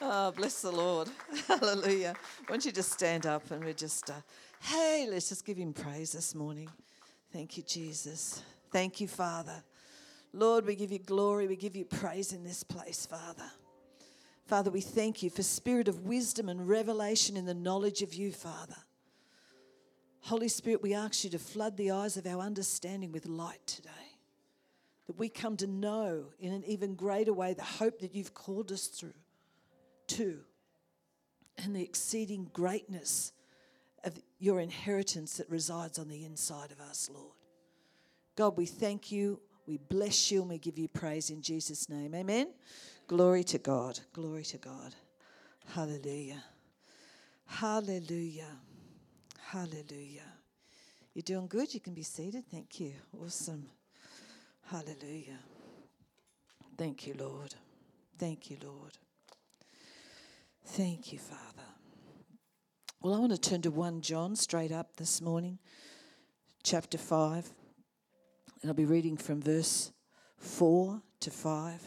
[0.00, 1.08] Oh, bless the Lord.
[1.48, 2.14] Hallelujah.
[2.40, 4.14] Why don't you just stand up and we just, uh,
[4.60, 6.68] hey, let's just give him praise this morning.
[7.32, 8.42] Thank you, Jesus.
[8.70, 9.62] Thank you, Father.
[10.34, 11.46] Lord, we give you glory.
[11.46, 13.50] We give you praise in this place, Father.
[14.46, 18.32] Father, we thank you for spirit of wisdom and revelation in the knowledge of you,
[18.32, 18.76] Father.
[20.20, 23.90] Holy Spirit, we ask you to flood the eyes of our understanding with light today.
[25.06, 28.70] That we come to know in an even greater way the hope that you've called
[28.72, 29.14] us through
[30.08, 30.40] to
[31.58, 33.32] and the exceeding greatness
[34.04, 37.32] of your inheritance that resides on the inside of us, Lord.
[38.36, 42.14] God, we thank you, we bless you, and we give you praise in Jesus' name.
[42.14, 42.52] Amen.
[43.06, 43.98] Glory to God.
[44.12, 44.94] Glory to God.
[45.74, 46.42] Hallelujah.
[47.46, 48.50] Hallelujah.
[49.40, 50.32] Hallelujah.
[51.14, 51.72] You're doing good.
[51.72, 52.44] You can be seated.
[52.50, 52.92] Thank you.
[53.18, 53.66] Awesome.
[54.70, 55.38] Hallelujah.
[56.76, 57.54] Thank you, Lord.
[58.18, 58.98] Thank you, Lord.
[60.70, 61.62] Thank you, Father.
[63.00, 65.58] Well, I want to turn to 1 John straight up this morning,
[66.64, 67.48] chapter 5.
[68.60, 69.92] And I'll be reading from verse
[70.38, 71.72] 4 to 5.
[71.72, 71.78] You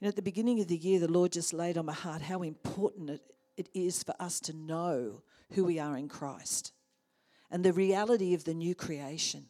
[0.00, 2.42] know, at the beginning of the year, the Lord just laid on my heart how
[2.42, 3.22] important it,
[3.56, 6.72] it is for us to know who we are in Christ
[7.50, 9.46] and the reality of the new creation,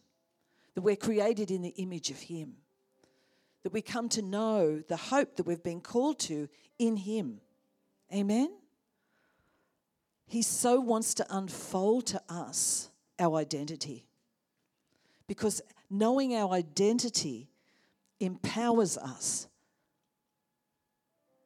[0.75, 2.55] that we're created in the image of Him,
[3.65, 7.43] that we come to know the hope that we've been called to in Him.
[8.13, 8.51] Amen?
[10.27, 14.05] He so wants to unfold to us our identity
[15.27, 17.49] because knowing our identity
[18.21, 19.49] empowers us.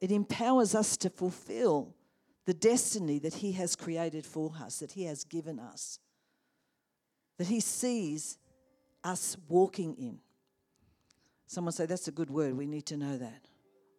[0.01, 1.95] It empowers us to fulfill
[2.45, 6.01] the destiny that He has created for us, that He has given us,
[7.39, 8.39] that He sees
[9.05, 10.19] us walking in.
[11.47, 12.57] Someone say, That's a good word.
[12.57, 13.49] We need to know that.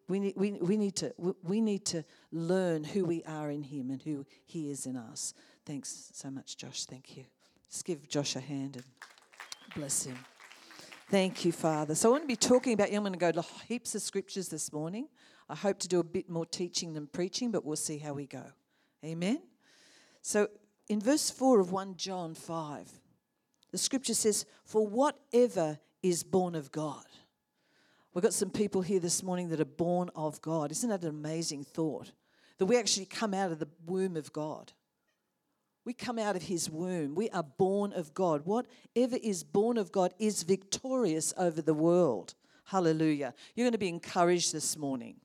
[0.08, 3.90] We need, we, we, need to, we need to learn who we are in Him
[3.90, 5.34] and who He is in us.
[5.64, 6.84] Thanks so much, Josh.
[6.84, 7.24] Thank you.
[7.70, 8.84] Just give Josh a hand and
[9.74, 10.16] bless him.
[11.10, 11.94] Thank you, Father.
[11.94, 12.96] So I want to be talking about, you.
[12.96, 15.08] I'm going to go to heaps of scriptures this morning.
[15.48, 18.26] I hope to do a bit more teaching than preaching, but we'll see how we
[18.26, 18.44] go.
[19.04, 19.42] Amen.
[20.22, 20.48] So
[20.88, 22.88] in verse 4 of 1 John 5,
[23.70, 27.04] the scripture says, For whatever is born of God.
[28.14, 30.70] We've got some people here this morning that are born of God.
[30.70, 32.12] Isn't that an amazing thought?
[32.58, 34.72] That we actually come out of the womb of God.
[35.84, 37.16] We come out of his womb.
[37.16, 38.42] We are born of God.
[38.44, 42.34] Whatever is born of God is victorious over the world.
[42.66, 43.34] Hallelujah.
[43.54, 45.16] You're going to be encouraged this morning.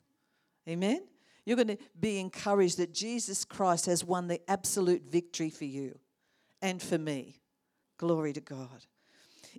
[0.67, 1.03] Amen?
[1.45, 5.97] You're going to be encouraged that Jesus Christ has won the absolute victory for you
[6.61, 7.39] and for me.
[7.97, 8.85] Glory to God.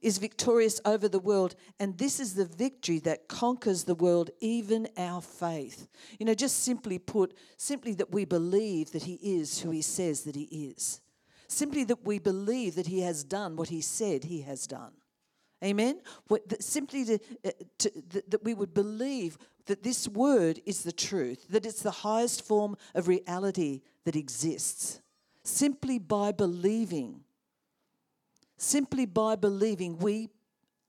[0.03, 4.89] Is victorious over the world, and this is the victory that conquers the world, even
[4.97, 5.89] our faith.
[6.19, 10.23] You know, just simply put, simply that we believe that He is who He says
[10.23, 11.01] that He is.
[11.49, 14.93] Simply that we believe that He has done what He said He has done.
[15.63, 16.01] Amen?
[16.61, 17.93] Simply to, uh, to,
[18.29, 22.77] that we would believe that this word is the truth, that it's the highest form
[22.95, 25.03] of reality that exists.
[25.43, 27.25] Simply by believing,
[28.61, 30.29] simply by believing, we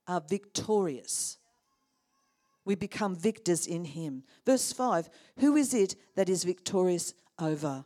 [0.07, 1.37] are victorious.
[2.65, 4.23] We become victors in Him.
[4.45, 5.09] Verse 5
[5.39, 7.85] Who is it that is victorious over,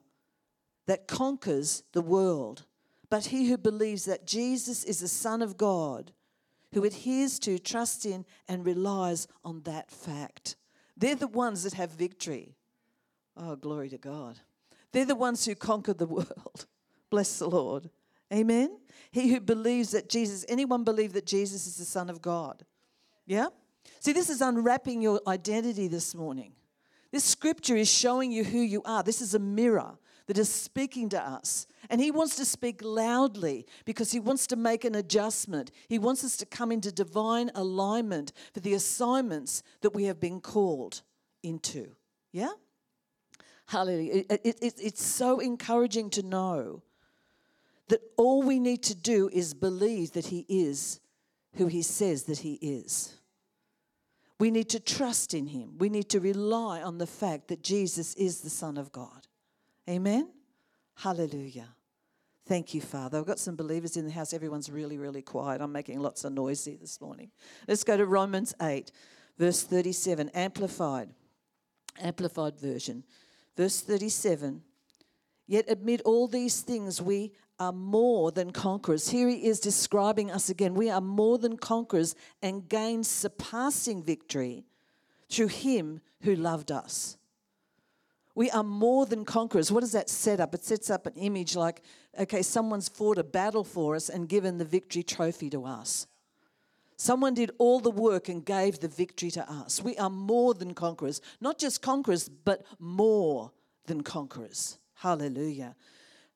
[0.88, 2.66] that conquers the world?
[3.10, 6.12] But he who believes that Jesus is the Son of God
[6.74, 10.58] who adheres to, trusts in, and relies on that fact.
[10.98, 12.58] They're the ones that have victory.
[13.38, 14.40] Oh, glory to God.
[14.92, 16.66] They're the ones who conquer the world.
[17.10, 17.90] Bless the Lord.
[18.36, 18.78] Amen.
[19.12, 22.66] He who believes that Jesus, anyone believe that Jesus is the Son of God?
[23.26, 23.48] Yeah?
[24.00, 26.52] See, this is unwrapping your identity this morning.
[27.12, 29.04] This scripture is showing you who you are.
[29.04, 29.98] This is a mirror
[30.28, 31.66] that is speaking to us.
[31.90, 35.72] And He wants to speak loudly because He wants to make an adjustment.
[35.88, 40.42] He wants us to come into divine alignment for the assignments that we have been
[40.42, 41.04] called
[41.42, 41.92] into.
[42.34, 42.52] Yeah?
[43.68, 44.26] Hallelujah.
[44.30, 46.82] It, it, it, it's so encouraging to know
[47.90, 51.00] that all we need to do is believe that He is
[51.56, 53.16] who He says that He is.
[54.40, 55.78] We need to trust in Him.
[55.78, 59.28] We need to rely on the fact that Jesus is the Son of God.
[59.90, 60.30] Amen?
[60.96, 61.70] Hallelujah.
[62.48, 63.18] Thank you, Father.
[63.18, 64.34] I've got some believers in the house.
[64.34, 65.62] Everyone's really, really quiet.
[65.62, 67.32] I'm making lots of noise here this morning.
[67.68, 68.92] Let's go to Romans 8,
[69.38, 71.10] verse 37, Amplified.
[72.00, 73.04] Amplified version.
[73.56, 74.62] Verse 37
[75.48, 79.10] Yet amid all these things, we are more than conquerors.
[79.10, 80.74] Here he is describing us again.
[80.74, 84.66] We are more than conquerors and gain surpassing victory
[85.30, 87.18] through him who loved us.
[88.36, 89.72] We are more than conquerors.
[89.72, 90.54] What does that set up?
[90.54, 91.82] It sets up an image like,
[92.20, 96.06] okay, someone's fought a battle for us and given the victory trophy to us.
[96.98, 99.82] Someone did all the work and gave the victory to us.
[99.82, 101.22] We are more than conquerors.
[101.40, 103.52] Not just conquerors, but more
[103.86, 104.80] than conquerors.
[104.96, 105.76] Hallelujah.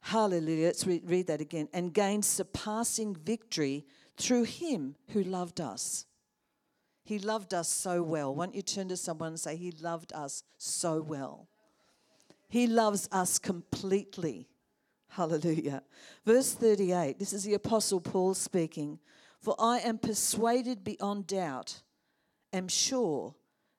[0.02, 0.68] Hallelujah.
[0.68, 1.70] Let's re- read that again.
[1.74, 3.86] And gain surpassing victory
[4.18, 6.06] through him who loved us.
[7.04, 8.36] He loved us so well.
[8.36, 11.48] Why don't you turn to someone and say, He loved us so well?
[12.50, 14.48] He loves us completely.
[15.10, 15.82] Hallelujah.
[16.24, 19.00] Verse 38, this is the Apostle Paul speaking.
[19.42, 21.82] For I am persuaded beyond doubt,
[22.54, 23.34] am sure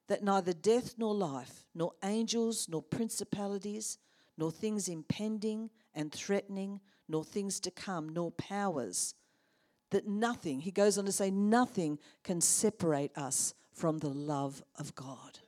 [0.09, 3.99] that neither death nor life, nor angels, nor principalities,
[4.37, 9.15] nor things impending and threatening, nor things to come, nor powers,
[9.91, 14.95] that nothing, he goes on to say, nothing can separate us from the love of
[14.95, 15.39] God.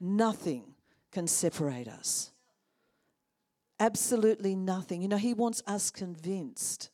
[0.00, 0.74] Nothing
[1.10, 2.30] can separate us.
[3.80, 5.02] Absolutely nothing.
[5.02, 6.90] You know, He wants us convinced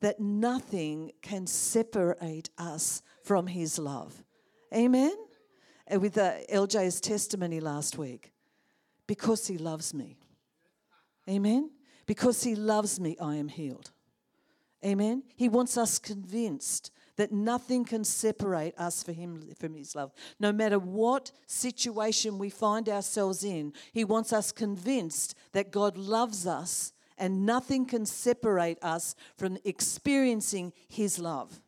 [0.00, 4.22] that nothing can separate us from His love.
[4.74, 5.14] Amen?
[5.90, 8.32] With uh, LJ's testimony last week,
[9.06, 10.18] because He loves me.
[11.28, 11.70] Amen?
[12.06, 13.90] Because He loves me, I am healed.
[14.84, 15.22] Amen?
[15.34, 20.12] He wants us convinced that nothing can separate us from him from his love.
[20.38, 26.46] No matter what situation we find ourselves in, he wants us convinced that God loves
[26.46, 31.60] us and nothing can separate us from experiencing his love.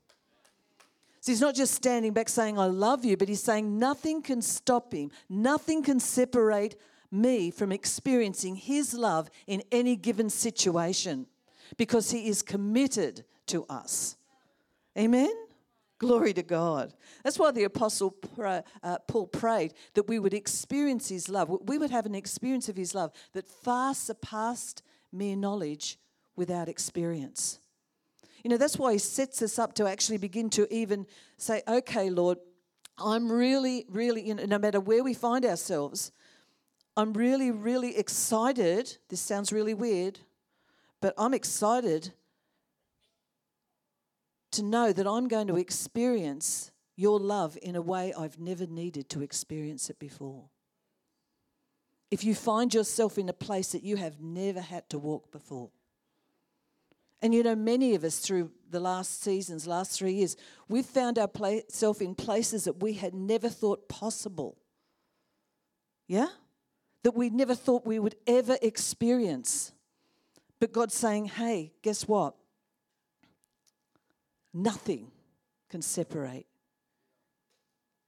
[1.20, 4.42] So he's not just standing back saying, I love you, but he's saying nothing can
[4.42, 6.76] stop him, nothing can separate
[7.10, 11.26] me from experiencing his love in any given situation
[11.76, 14.16] because he is committed to us.
[14.96, 15.30] Amen?
[15.98, 16.94] Glory to God.
[17.24, 21.50] That's why the Apostle uh, Paul prayed that we would experience his love.
[21.66, 24.82] We would have an experience of his love that far surpassed
[25.12, 25.98] mere knowledge
[26.36, 27.58] without experience.
[28.44, 31.06] You know, that's why he sets us up to actually begin to even
[31.36, 32.38] say, okay, Lord,
[32.96, 36.12] I'm really, really, you know, no matter where we find ourselves,
[36.98, 38.98] I'm really, really excited.
[39.08, 40.18] This sounds really weird,
[41.00, 42.12] but I'm excited
[44.50, 49.08] to know that I'm going to experience your love in a way I've never needed
[49.10, 50.46] to experience it before.
[52.10, 55.70] If you find yourself in a place that you have never had to walk before,
[57.22, 60.36] and you know, many of us through the last seasons, last three years,
[60.68, 64.58] we've found ourselves in places that we had never thought possible.
[66.08, 66.26] Yeah?
[67.02, 69.72] That we never thought we would ever experience.
[70.60, 72.34] But God's saying, hey, guess what?
[74.52, 75.10] Nothing
[75.68, 76.46] can separate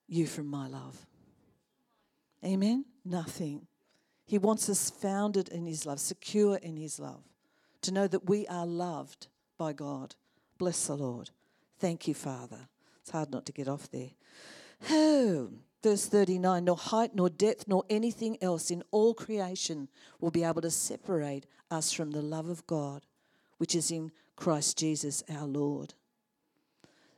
[0.09, 1.07] you from my love.
[2.45, 2.85] Amen?
[3.05, 3.67] Nothing.
[4.27, 7.23] He wants us founded in His love, secure in His love,
[7.83, 9.29] to know that we are loved
[9.59, 10.15] by God.
[10.59, 11.31] Bless the Lord.
[11.79, 12.69] Thank you, Father.
[13.01, 14.11] It's hard not to get off there.
[14.91, 15.51] Oh,
[15.83, 19.89] verse 39 Nor height, nor depth, nor anything else in all creation
[20.21, 23.07] will be able to separate us from the love of God,
[23.59, 25.95] which is in Christ Jesus our Lord.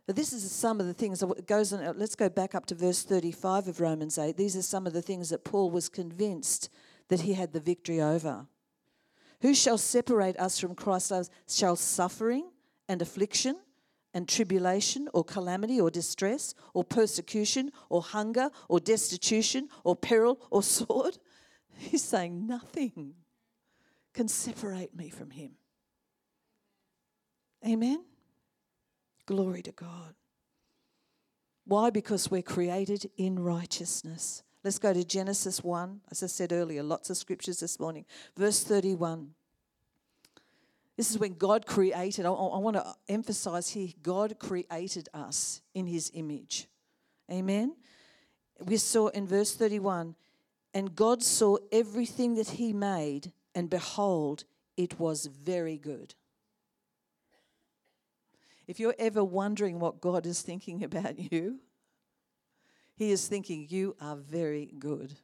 [0.06, 1.82] But this is some of the things that goes on.
[1.82, 4.36] Uh, let's go back up to verse 35 of Romans 8.
[4.36, 6.68] These are some of the things that Paul was convinced
[7.08, 8.46] that he had the victory over.
[9.42, 11.30] Who shall separate us from Christ's love?
[11.48, 12.50] Shall suffering
[12.88, 13.56] and affliction
[14.14, 20.62] and tribulation or calamity or distress or persecution or hunger or destitution or peril or
[20.62, 21.18] sword?
[21.76, 23.14] He's saying nothing
[24.12, 25.52] can separate me from him.
[27.66, 28.04] Amen.
[29.26, 30.14] Glory to God.
[31.64, 31.90] Why?
[31.90, 34.42] Because we're created in righteousness.
[34.64, 36.00] Let's go to Genesis 1.
[36.10, 38.04] As I said earlier, lots of scriptures this morning.
[38.36, 39.30] Verse 31.
[40.96, 45.86] This is when God created, I, I want to emphasize here God created us in
[45.86, 46.68] his image.
[47.30, 47.76] Amen.
[48.60, 50.14] We saw in verse 31
[50.74, 54.44] and God saw everything that he made, and behold,
[54.76, 56.14] it was very good.
[58.66, 61.60] If you're ever wondering what God is thinking about you,
[62.96, 65.14] He is thinking, You are very good.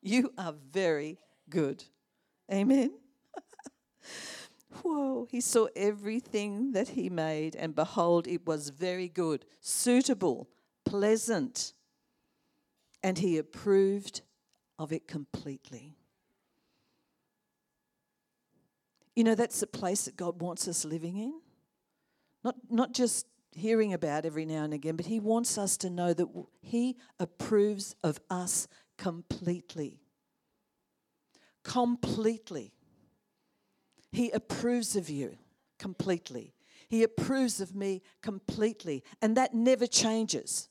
[0.00, 1.82] You are very good.
[2.52, 2.92] Amen.
[4.82, 10.48] Whoa, he saw everything that he made, and behold, it was very good, suitable,
[10.84, 11.72] pleasant,
[13.02, 14.22] and he approved
[14.78, 15.96] of it completely.
[19.16, 21.40] You know, that's the place that God wants us living in.
[22.44, 26.14] Not, not just hearing about every now and again, but He wants us to know
[26.14, 26.28] that
[26.60, 30.00] He approves of us completely.
[31.64, 32.72] completely.
[34.10, 35.36] He approves of you
[35.78, 36.54] completely.
[36.88, 39.04] He approves of me completely.
[39.20, 40.68] And that never changes.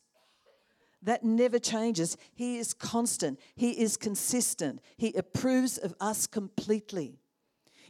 [1.03, 2.17] That never changes.
[2.34, 3.39] He is constant.
[3.56, 4.82] He is consistent.
[4.98, 7.20] He approves of us completely.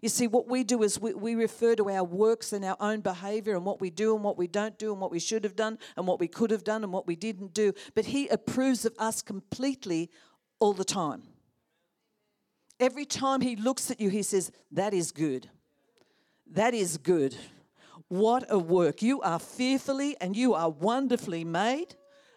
[0.02, 3.02] You see, what we do is we, we refer to our works and our own
[3.02, 5.56] behavior and what we do and what we don't do and what we should have
[5.56, 7.74] done and what we could have done and what we didn't do.
[7.96, 10.12] But He approves of us completely
[10.60, 11.24] all the time.
[12.80, 15.50] Every time He looks at you, He says, That is good.
[16.52, 17.36] That is good.
[18.08, 19.02] What a work.
[19.02, 21.96] You are fearfully and you are wonderfully made.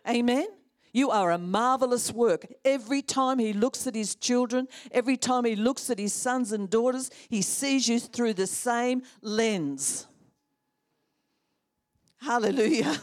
[0.08, 0.48] Amen.
[0.92, 2.46] You are a marvelous work.
[2.64, 6.68] Every time he looks at his children, every time he looks at his sons and
[6.68, 10.06] daughters, he sees you through the same lens.
[12.20, 13.00] Hallelujah.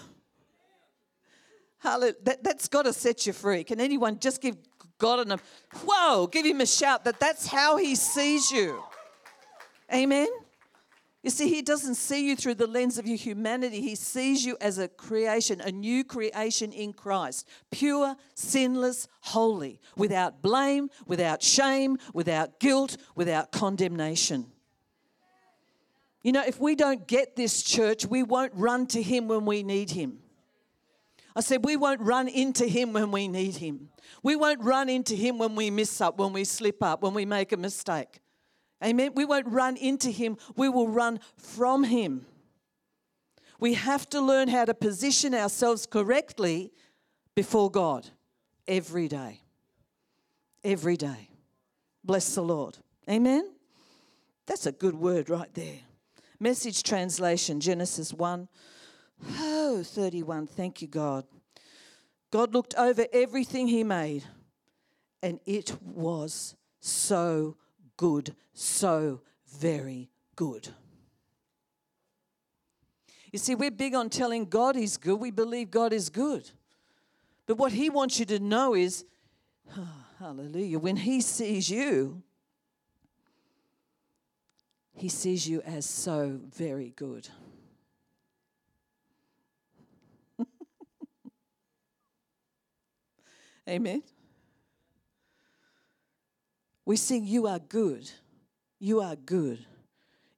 [1.79, 2.15] Hallelujah.
[2.23, 3.63] That, that's got to set you free.
[3.63, 4.57] Can anyone just give
[4.97, 5.39] God an,
[5.83, 8.83] whoa, give him a shout that that's how he sees you?
[9.93, 10.27] Amen.
[11.27, 13.81] You see, He doesn't see you through the lens of your humanity.
[13.81, 20.41] He sees you as a creation, a new creation in Christ, pure, sinless, holy, without
[20.41, 24.45] blame, without shame, without guilt, without condemnation.
[26.23, 29.63] You know, if we don't get this church, we won't run to Him when we
[29.63, 30.19] need Him.
[31.37, 33.89] I said, we won't run into Him when we need Him.
[34.23, 37.25] We won't run into Him when we miss up, when we slip up, when we
[37.25, 38.19] make a mistake.
[38.83, 39.13] Amen.
[39.15, 42.25] We won't run into him, we will run from him.
[43.59, 46.71] We have to learn how to position ourselves correctly
[47.35, 48.07] before God
[48.67, 49.41] every day.
[50.63, 51.29] Every day.
[52.03, 52.77] Bless the Lord.
[53.09, 53.51] Amen.
[54.45, 55.79] That's a good word right there.
[56.39, 58.47] Message translation Genesis 1.
[59.39, 60.47] Oh, 31.
[60.47, 61.25] Thank you, God.
[62.31, 64.23] God looked over everything He made,
[65.23, 67.55] and it was so
[67.95, 69.21] good, so
[69.57, 70.69] very good.
[73.31, 75.19] You see, we're big on telling God He's good.
[75.19, 76.49] We believe God is good.
[77.45, 79.05] But what He wants you to know is,
[79.77, 79.87] oh,
[80.19, 82.21] hallelujah, when He sees you,
[84.93, 87.29] He sees you as so very good.
[93.67, 94.03] Amen.
[96.85, 98.09] We sing, You are good.
[98.79, 99.65] You are good.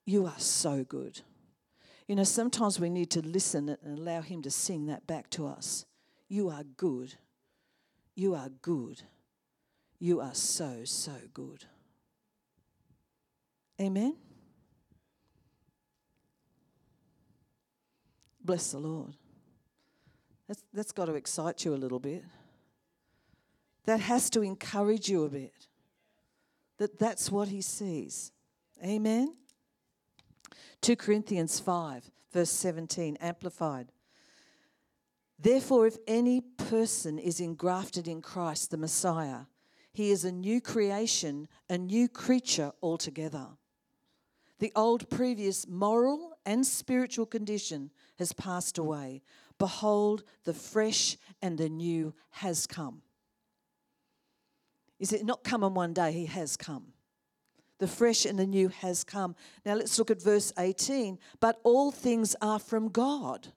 [0.06, 1.22] You are so good.
[2.08, 5.46] You know, sometimes we need to listen and allow Him to sing that back to
[5.46, 5.86] us.
[6.28, 7.14] You are good.
[8.16, 9.04] You are good.
[10.00, 11.66] You are so, so good.
[13.80, 14.16] Amen.
[18.44, 19.14] Bless the Lord.
[20.48, 22.24] That's, that's got to excite you a little bit.
[23.86, 25.68] That has to encourage you a bit
[26.80, 28.32] that that's what he sees.
[28.84, 29.36] Amen.
[30.82, 33.92] 2 Corinthians 5, verse 17, amplified.
[35.38, 39.42] Therefore, if any person is engrafted in Christ, the Messiah,
[39.92, 43.48] he is a new creation, a new creature altogether.
[44.60, 49.22] The old previous moral and spiritual condition has passed away.
[49.58, 53.02] Behold, the fresh and the new has come.
[55.00, 56.12] Is it not come in one day?
[56.12, 56.94] He has come.
[57.80, 59.36] The fresh and the new has come.
[59.66, 61.18] Now let's look at verse 18.
[61.40, 63.48] But all things are from God.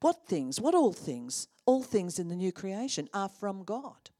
[0.00, 0.60] What things?
[0.60, 1.48] What all things?
[1.64, 4.10] All things in the new creation are from God,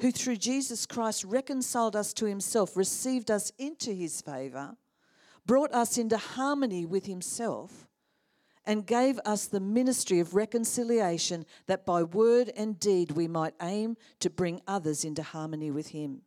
[0.00, 4.74] who through Jesus Christ reconciled us to himself, received us into his favor,
[5.44, 7.88] brought us into harmony with himself
[8.64, 13.96] and gave us the ministry of reconciliation that by word and deed we might aim
[14.20, 16.22] to bring others into harmony with Him.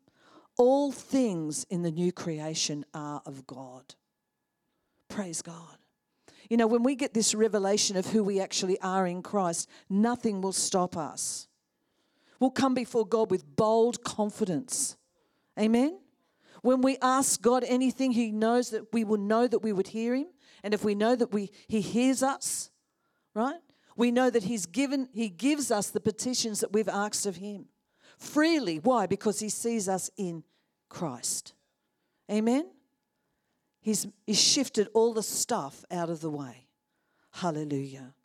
[0.57, 3.95] All things in the new creation are of God.
[5.09, 5.77] Praise God.
[6.49, 10.41] You know, when we get this revelation of who we actually are in Christ, nothing
[10.41, 11.47] will stop us.
[12.39, 14.97] We'll come before God with bold confidence.
[15.59, 15.99] Amen?
[16.61, 20.15] When we ask God anything, He knows that we will know that we would hear
[20.15, 20.27] Him.
[20.65, 22.71] And if we know that we, He hears us,
[23.35, 23.59] right?
[23.95, 27.67] We know that He's given, He gives us the petitions that we've asked of Him
[28.17, 28.79] freely.
[28.79, 29.05] Why?
[29.05, 30.43] Because He sees us in
[30.89, 31.53] Christ.
[32.31, 32.65] Amen?
[33.79, 36.65] He's, he's shifted all the stuff out of the way.
[37.29, 38.15] Hallelujah.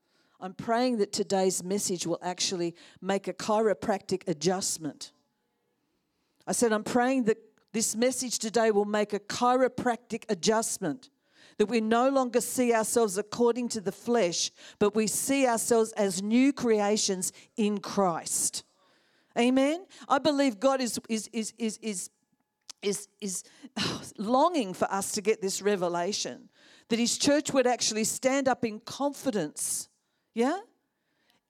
[0.40, 5.12] I'm praying that today's message will actually make a chiropractic adjustment.
[6.46, 7.36] I said, I'm praying that
[7.74, 11.10] this message today will make a chiropractic adjustment
[11.60, 16.22] that we no longer see ourselves according to the flesh, but we see ourselves as
[16.22, 18.64] new creations in Christ.
[19.38, 19.84] Amen.
[20.08, 22.10] I believe God is is is is, is
[22.80, 23.44] is, is
[24.16, 26.48] longing for us to get this revelation
[26.88, 29.90] that his church would actually stand up in confidence.
[30.32, 30.60] Yeah?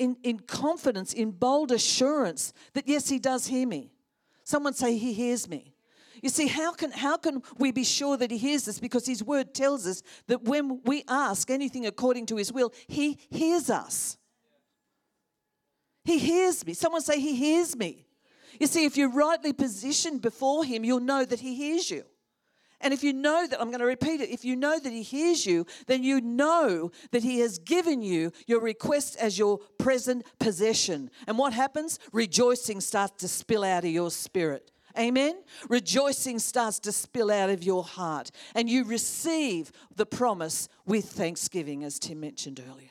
[0.00, 3.92] In, in confidence, in bold assurance that yes, he does hear me.
[4.42, 5.72] Someone say, He hears me.
[6.22, 8.78] You see, how can, how can we be sure that He hears us?
[8.78, 13.18] Because His word tells us that when we ask anything according to His will, He
[13.30, 14.16] hears us.
[16.04, 16.74] He hears me.
[16.74, 18.06] Someone say, He hears me.
[18.58, 22.04] You see, if you're rightly positioned before Him, you'll know that He hears you.
[22.82, 25.02] And if you know that, I'm going to repeat it, if you know that He
[25.02, 30.24] hears you, then you know that He has given you your request as your present
[30.38, 31.10] possession.
[31.26, 31.98] And what happens?
[32.12, 34.70] Rejoicing starts to spill out of your spirit.
[34.98, 35.42] Amen?
[35.68, 38.30] Rejoicing starts to spill out of your heart.
[38.54, 42.90] And you receive the promise with thanksgiving, as Tim mentioned earlier.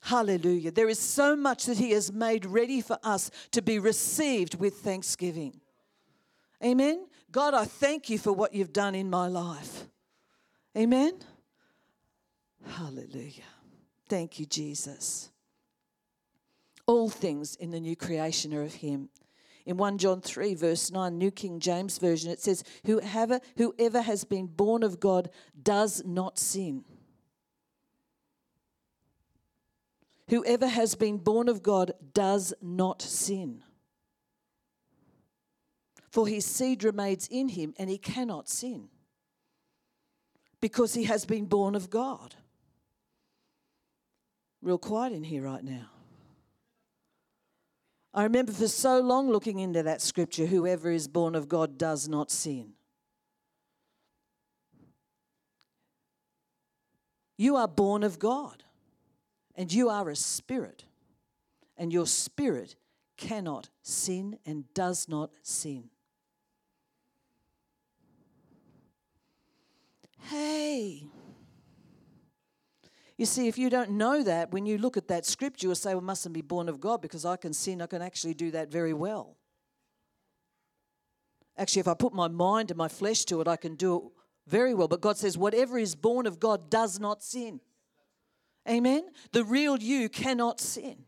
[0.00, 0.70] Hallelujah.
[0.70, 4.74] There is so much that He has made ready for us to be received with
[4.76, 5.60] thanksgiving.
[6.64, 7.06] Amen.
[7.30, 9.86] God, I thank you for what you've done in my life.
[10.76, 11.12] Amen.
[12.66, 13.42] Hallelujah.
[14.08, 15.30] Thank you, Jesus.
[16.86, 19.10] All things in the new creation are of Him.
[19.68, 24.24] In 1 John 3, verse 9, New King James Version, it says, Whoever, whoever has
[24.24, 25.28] been born of God
[25.62, 26.86] does not sin.
[30.30, 33.62] Whoever has been born of God does not sin.
[36.10, 38.88] For his seed remains in him and he cannot sin
[40.62, 42.36] because he has been born of God.
[44.62, 45.90] Real quiet in here right now.
[48.18, 52.08] I remember for so long looking into that scripture whoever is born of God does
[52.08, 52.72] not sin.
[57.36, 58.64] You are born of God,
[59.54, 60.82] and you are a spirit,
[61.76, 62.74] and your spirit
[63.16, 65.88] cannot sin and does not sin.
[70.22, 71.04] Hey.
[73.18, 75.92] You see, if you don't know that, when you look at that scripture, you'll say,
[75.92, 77.82] well, mustn't be born of God because I can sin.
[77.82, 79.36] I can actually do that very well.
[81.56, 84.02] Actually, if I put my mind and my flesh to it, I can do it
[84.46, 84.86] very well.
[84.86, 87.60] But God says, whatever is born of God does not sin.
[88.68, 89.02] Amen?
[89.32, 90.98] The real you cannot sin.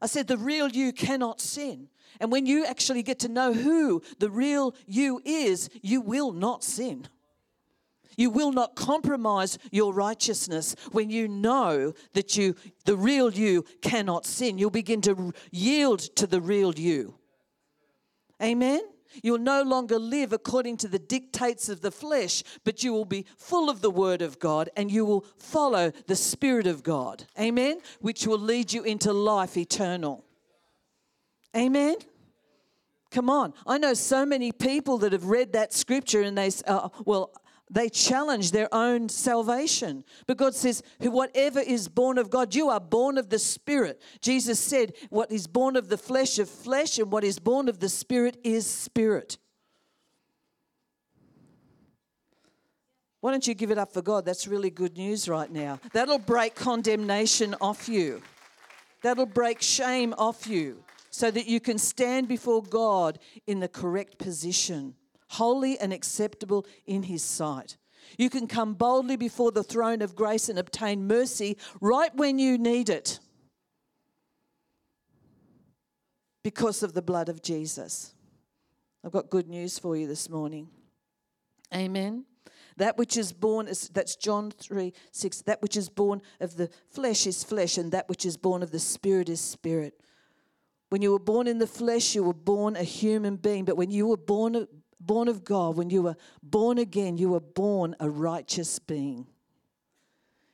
[0.00, 1.88] I said, the real you cannot sin.
[2.20, 6.62] And when you actually get to know who the real you is, you will not
[6.62, 7.08] sin.
[8.20, 12.54] You will not compromise your righteousness when you know that you,
[12.84, 14.58] the real you, cannot sin.
[14.58, 17.14] You'll begin to yield to the real you.
[18.42, 18.82] Amen?
[19.22, 23.24] You'll no longer live according to the dictates of the flesh, but you will be
[23.38, 27.24] full of the Word of God and you will follow the Spirit of God.
[27.40, 27.80] Amen?
[28.02, 30.26] Which will lead you into life eternal.
[31.56, 31.96] Amen?
[33.10, 33.54] Come on.
[33.66, 37.32] I know so many people that have read that scripture and they, uh, well,
[37.70, 40.04] they challenge their own salvation.
[40.26, 44.02] But God says, whatever is born of God, you are born of the Spirit.
[44.20, 47.78] Jesus said, what is born of the flesh of flesh, and what is born of
[47.78, 49.38] the Spirit is spirit.
[53.20, 54.24] Why don't you give it up for God?
[54.24, 55.78] That's really good news right now.
[55.92, 58.20] That'll break condemnation off you,
[59.02, 64.18] that'll break shame off you so that you can stand before God in the correct
[64.18, 64.94] position
[65.30, 67.76] holy and acceptable in His sight.
[68.18, 72.58] You can come boldly before the throne of grace and obtain mercy right when you
[72.58, 73.20] need it
[76.42, 78.14] because of the blood of Jesus.
[79.04, 80.68] I've got good news for you this morning.
[81.74, 82.24] Amen.
[82.76, 86.70] That which is born, is, that's John 3 6, that which is born of the
[86.88, 89.94] flesh is flesh, and that which is born of the spirit is spirit.
[90.88, 93.90] When you were born in the flesh, you were born a human being, but when
[93.90, 94.66] you were born
[95.00, 99.26] born of God, when you were born again, you were born a righteous being.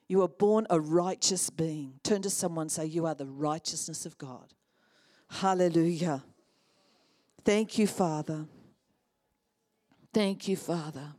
[0.09, 1.95] You were born a righteous being.
[2.03, 4.55] Turn to someone say, You are the righteousness of God.
[5.29, 6.23] Hallelujah.
[7.45, 8.47] Thank you, Father.
[10.15, 11.15] Thank you, Father.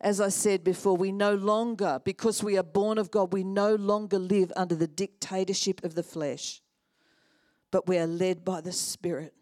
[0.00, 3.74] As I said before, we no longer, because we are born of God, we no
[3.74, 6.60] longer live under the dictatorship of the flesh,
[7.70, 9.34] but we are led by the Spirit.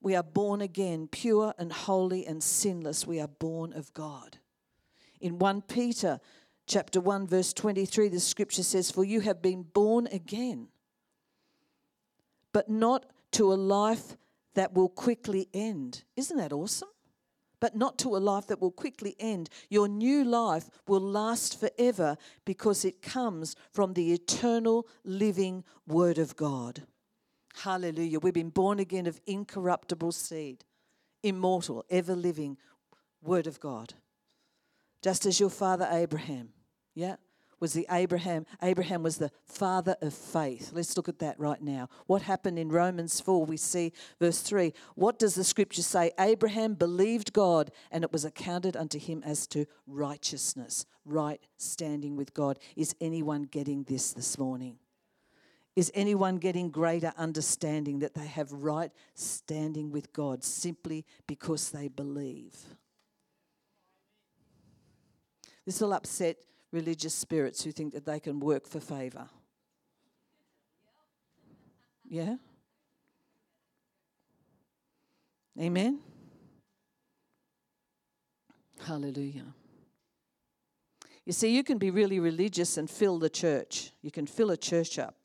[0.00, 3.06] We are born again, pure and holy and sinless.
[3.06, 4.38] We are born of God.
[5.20, 6.20] In 1 Peter
[6.66, 10.68] chapter 1 verse 23 the scripture says for you have been born again
[12.52, 14.16] but not to a life
[14.54, 16.02] that will quickly end.
[16.16, 16.88] Isn't that awesome?
[17.60, 19.50] But not to a life that will quickly end.
[19.68, 26.36] Your new life will last forever because it comes from the eternal living Word of
[26.36, 26.82] God.
[27.56, 28.20] Hallelujah.
[28.20, 30.64] We've been born again of incorruptible seed.
[31.22, 32.56] immortal, ever living
[33.22, 33.94] Word of God.
[35.02, 36.50] Just as your father Abraham,
[36.94, 37.16] yeah,
[37.60, 38.46] was the Abraham.
[38.62, 40.70] Abraham was the father of faith.
[40.72, 41.88] Let's look at that right now.
[42.06, 43.44] What happened in Romans 4?
[43.44, 44.72] We see verse 3.
[44.94, 46.12] What does the scripture say?
[46.18, 52.34] Abraham believed God and it was accounted unto him as to righteousness, right standing with
[52.34, 52.58] God.
[52.76, 54.78] Is anyone getting this this morning?
[55.78, 61.86] Is anyone getting greater understanding that they have right standing with God simply because they
[61.86, 62.56] believe?
[65.64, 66.38] This will upset
[66.72, 69.28] religious spirits who think that they can work for favour.
[72.08, 72.38] Yeah?
[75.60, 76.00] Amen?
[78.84, 79.54] Hallelujah.
[81.24, 83.92] You see, you can be really religious and fill the church.
[84.02, 85.17] You can fill a church up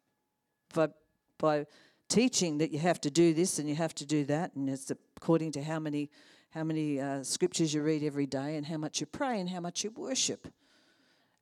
[0.73, 0.89] by,
[1.37, 1.65] by
[2.09, 4.91] teaching that you have to do this and you have to do that, and it's
[5.17, 6.09] according to how many,
[6.49, 9.59] how many uh, scriptures you read every day and how much you pray and how
[9.59, 10.47] much you worship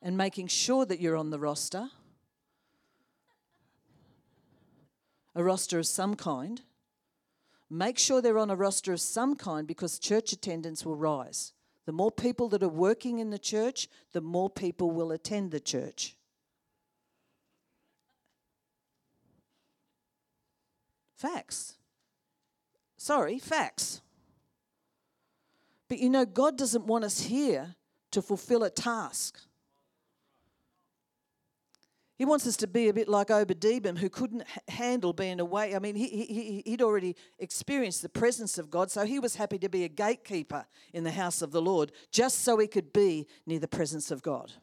[0.02, 1.89] and making sure that you're on the roster,
[5.36, 6.62] a roster of some kind.
[7.70, 11.54] Make sure they're on a roster of some kind because church attendance will rise.
[11.86, 15.60] The more people that are working in the church, the more people will attend the
[15.60, 16.15] church.
[21.22, 21.76] Facts.
[22.98, 24.02] Sorry, facts.
[25.88, 27.76] But you know, God doesn't want us here
[28.10, 29.40] to fulfill a task.
[32.16, 35.76] He wants us to be a bit like Obadiah, who couldn't handle being away.
[35.76, 39.60] I mean, he, he, he'd already experienced the presence of God, so he was happy
[39.60, 43.28] to be a gatekeeper in the house of the Lord, just so he could be
[43.46, 44.54] near the presence of God.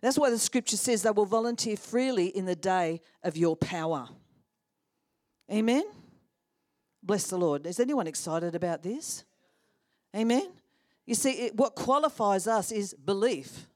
[0.00, 4.08] That's why the scripture says they will volunteer freely in the day of your power.
[5.50, 5.84] Amen?
[7.02, 7.66] Bless the Lord.
[7.66, 9.24] Is anyone excited about this?
[10.14, 10.48] Amen?
[11.06, 13.66] You see, it, what qualifies us is belief.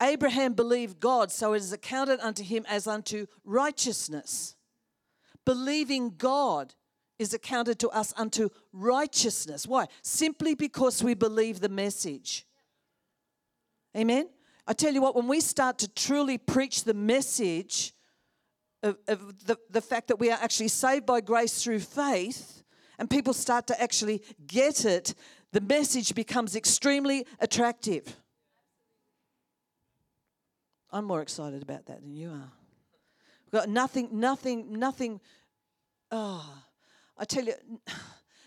[0.00, 4.56] Abraham believed God, so it is accounted unto him as unto righteousness.
[5.44, 6.74] Believing God
[7.18, 9.66] is accounted to us unto righteousness.
[9.66, 9.86] Why?
[10.02, 12.46] Simply because we believe the message.
[13.96, 14.28] Amen?
[14.66, 17.92] I tell you what, when we start to truly preach the message
[18.82, 22.62] of, of the, the fact that we are actually saved by grace through faith,
[22.98, 25.14] and people start to actually get it,
[25.52, 28.16] the message becomes extremely attractive.
[30.90, 32.52] I'm more excited about that than you are.
[33.46, 35.20] We've got nothing, nothing, nothing.
[36.10, 36.62] Oh,
[37.16, 37.54] I tell you,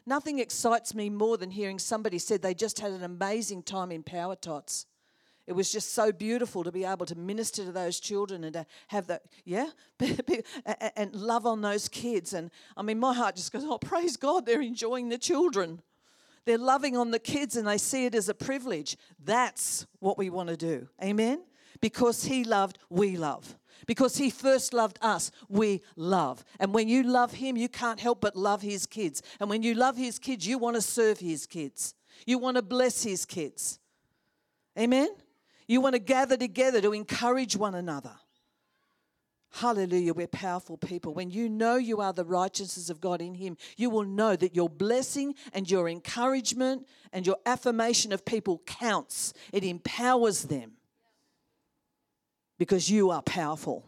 [0.05, 4.03] nothing excites me more than hearing somebody said they just had an amazing time in
[4.03, 4.85] Power Tots.
[5.47, 8.65] It was just so beautiful to be able to minister to those children and to
[8.87, 9.69] have that, yeah,
[10.95, 12.33] and love on those kids.
[12.33, 15.81] And I mean, my heart just goes, oh, praise God, they're enjoying the children.
[16.45, 18.97] They're loving on the kids and they see it as a privilege.
[19.23, 20.87] That's what we want to do.
[21.03, 21.43] Amen?
[21.79, 23.55] Because he loved, we love.
[23.85, 26.43] Because he first loved us, we love.
[26.59, 29.21] And when you love him, you can't help but love his kids.
[29.39, 31.93] And when you love his kids, you want to serve his kids.
[32.25, 33.79] You want to bless his kids.
[34.77, 35.09] Amen?
[35.67, 38.13] You want to gather together to encourage one another.
[39.51, 41.13] Hallelujah, we're powerful people.
[41.13, 44.53] When you know you are the righteousness of God in Him, you will know that
[44.53, 49.33] your blessing and your encouragement and your affirmation of people counts.
[49.53, 50.73] It empowers them
[52.57, 53.85] because you are powerful.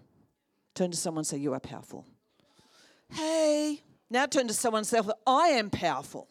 [0.73, 2.05] Turn to someone and say, You are powerful.
[3.09, 6.29] Hey, now turn to someone and say, I am powerful.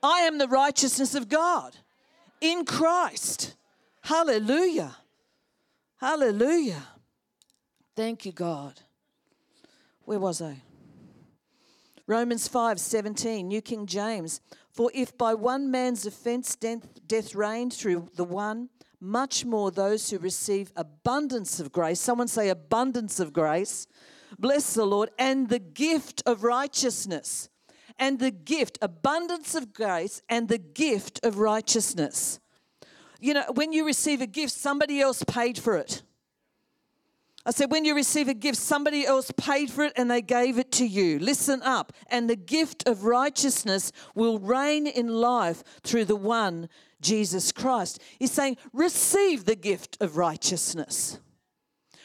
[0.00, 1.76] I am the righteousness of God
[2.40, 3.56] in Christ.
[4.02, 4.96] Hallelujah.
[5.96, 6.82] Hallelujah.
[7.96, 8.80] Thank you, God.
[10.04, 10.62] Where was I?
[12.06, 14.40] Romans 5 17, New King James.
[14.72, 20.08] For if by one man's offense death, death reigned through the one, much more those
[20.08, 22.00] who receive abundance of grace.
[22.00, 23.86] Someone say, abundance of grace.
[24.38, 25.10] Bless the Lord.
[25.18, 27.48] And the gift of righteousness.
[27.98, 32.38] And the gift, abundance of grace, and the gift of righteousness.
[33.18, 36.02] You know, when you receive a gift, somebody else paid for it.
[37.46, 40.58] I said, when you receive a gift, somebody else paid for it and they gave
[40.58, 41.18] it to you.
[41.18, 41.92] Listen up.
[42.08, 46.68] And the gift of righteousness will reign in life through the one
[47.00, 48.02] Jesus Christ.
[48.18, 51.20] He's saying, receive the gift of righteousness,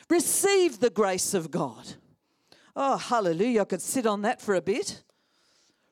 [0.09, 1.95] receive the grace of God.
[2.75, 3.61] Oh, hallelujah.
[3.61, 5.03] I could sit on that for a bit.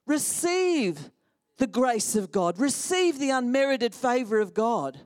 [0.07, 1.11] Receive
[1.57, 5.01] the grace of God, receive the unmerited favor of God.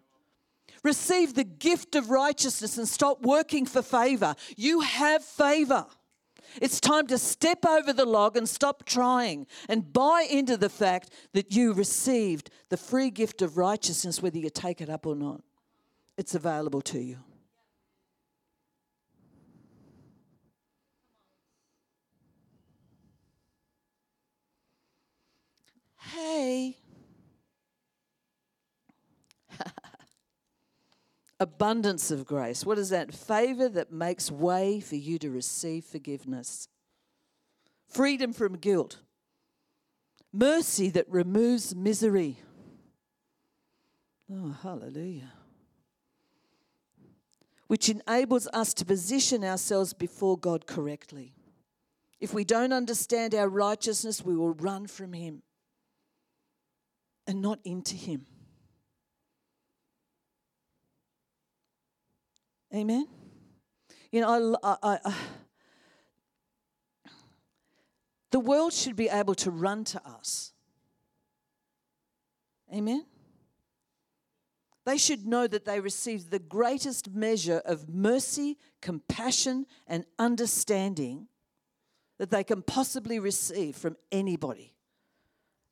[0.85, 4.35] Receive the gift of righteousness and stop working for favor.
[4.55, 5.87] You have favor.
[6.61, 11.09] It's time to step over the log and stop trying and buy into the fact
[11.33, 15.41] that you received the free gift of righteousness, whether you take it up or not.
[16.19, 17.17] It's available to you.
[25.97, 26.77] Hey.
[31.39, 32.65] Abundance of grace.
[32.65, 33.13] What is that?
[33.13, 36.69] Favor that makes way for you to receive forgiveness.
[37.87, 38.99] Freedom from guilt.
[40.31, 42.37] Mercy that removes misery.
[44.31, 45.31] Oh, hallelujah.
[47.67, 51.33] Which enables us to position ourselves before God correctly.
[52.19, 55.41] If we don't understand our righteousness, we will run from Him
[57.27, 58.25] and not into Him.
[62.75, 63.07] Amen.
[64.11, 65.13] You know, I, I, I, uh,
[68.31, 70.51] the world should be able to run to us.
[72.73, 73.05] Amen.
[74.85, 81.27] They should know that they received the greatest measure of mercy, compassion, and understanding
[82.17, 84.75] that they can possibly receive from anybody.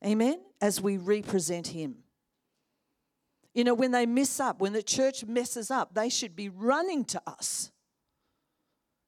[0.05, 0.39] Amen?
[0.61, 2.02] As we represent Him.
[3.53, 7.05] You know, when they mess up, when the church messes up, they should be running
[7.05, 7.71] to us.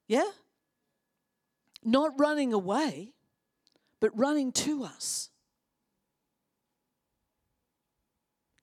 [0.08, 0.30] Yeah?
[1.84, 3.14] Not running away,
[4.00, 5.30] but running to us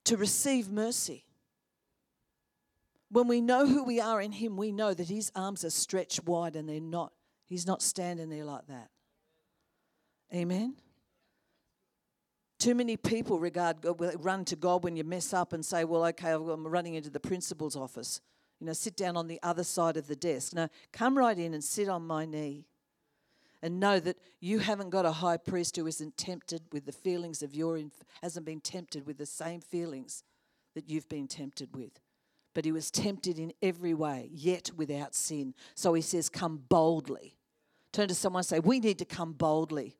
[0.05, 1.25] to receive mercy.
[3.09, 6.25] When we know who we are in Him, we know that His arms are stretched
[6.25, 7.13] wide and they're not,
[7.45, 8.89] He's not standing there like that.
[10.33, 10.75] Amen?
[12.63, 13.85] Too many people regard
[14.23, 17.19] run to God when you mess up and say, "Well, okay, I'm running into the
[17.19, 18.21] principal's office."
[18.61, 20.53] You know, sit down on the other side of the desk.
[20.53, 22.65] No, come right in and sit on my knee,
[23.61, 27.43] and know that you haven't got a high priest who isn't tempted with the feelings
[27.43, 27.77] of your
[28.21, 30.23] hasn't been tempted with the same feelings
[30.73, 31.99] that you've been tempted with.
[32.53, 35.53] But he was tempted in every way, yet without sin.
[35.75, 37.35] So he says, Come boldly.
[37.91, 39.97] Turn to someone and say, We need to come boldly.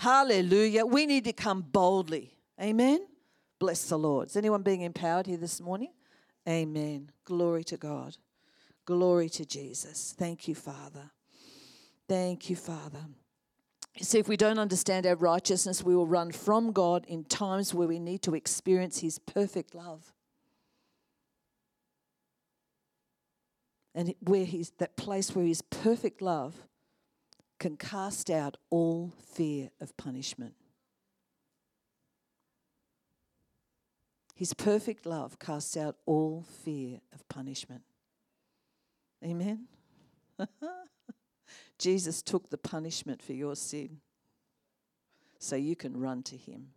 [0.00, 0.86] Hallelujah.
[0.86, 2.32] We need to come boldly.
[2.58, 3.06] Amen.
[3.58, 4.28] Bless the Lord.
[4.28, 5.92] Is anyone being empowered here this morning?
[6.48, 7.10] Amen.
[7.26, 8.16] Glory to God.
[8.86, 10.14] Glory to Jesus.
[10.16, 11.10] Thank you, Father.
[12.08, 13.04] Thank you, Father.
[13.94, 17.74] You see, if we don't understand our righteousness, we will run from God in times
[17.74, 20.14] where we need to experience His perfect love.
[23.94, 26.54] And where He's that place where His perfect love
[27.60, 30.54] can cast out all fear of punishment.
[34.34, 37.82] His perfect love casts out all fear of punishment.
[39.22, 39.66] Amen?
[41.78, 43.98] Jesus took the punishment for your sin
[45.38, 46.68] so you can run to him.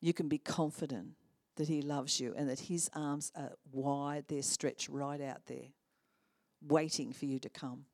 [0.00, 1.10] You can be confident
[1.56, 5.68] that he loves you and that his arms are wide, they're stretched right out there
[6.66, 7.84] waiting for you to come.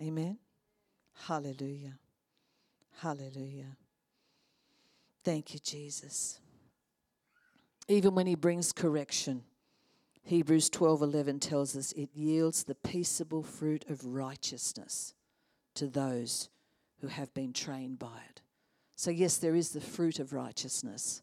[0.00, 0.38] Amen.
[1.26, 1.98] Hallelujah.
[3.00, 3.76] Hallelujah.
[5.24, 6.40] Thank you, Jesus.
[7.88, 9.44] Even when he brings correction,
[10.22, 15.14] Hebrews 12:11 tells us it yields the peaceable fruit of righteousness
[15.74, 16.48] to those
[17.00, 18.40] who have been trained by it.
[18.96, 21.22] So yes, there is the fruit of righteousness,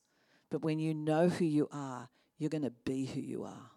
[0.50, 3.72] but when you know who you are, you're going to be who you are.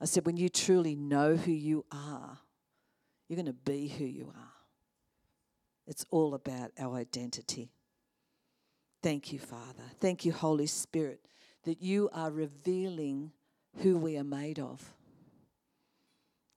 [0.00, 2.38] I said, when you truly know who you are,
[3.28, 4.52] you're going to be who you are.
[5.86, 7.70] It's all about our identity.
[9.02, 9.82] Thank you, Father.
[10.00, 11.20] Thank you, Holy Spirit,
[11.64, 13.32] that you are revealing
[13.78, 14.94] who we are made of.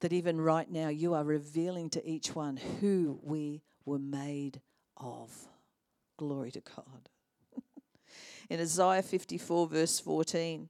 [0.02, 4.62] That even right now, you are revealing to each one who we were made
[4.98, 5.32] of.
[6.18, 7.10] Glory to God.
[8.50, 10.70] In Isaiah 54, verse 14,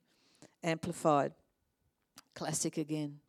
[0.63, 1.33] Amplified,
[2.35, 3.19] Classic again.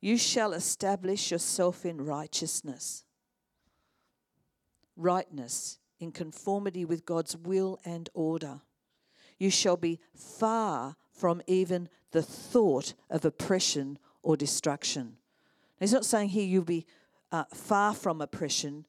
[0.00, 3.04] You shall establish yourself in righteousness,
[4.96, 8.60] rightness, in conformity with God's will and order.
[9.38, 15.16] You shall be far from even the thought of oppression or destruction.
[15.78, 16.86] he's not saying here you'll be
[17.32, 18.86] uh, far from oppression